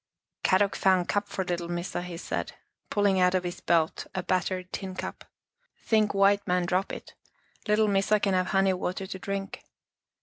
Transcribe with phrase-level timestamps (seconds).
[0.43, 2.53] "Kadok found cup for little Missa," he said,
[2.89, 5.25] pulling from his belt a battered tin cup."
[5.85, 7.13] Think white man drop it,
[7.67, 9.63] little Missa can have honey water to drink."